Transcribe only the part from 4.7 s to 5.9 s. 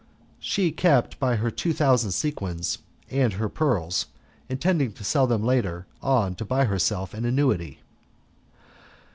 to sell them later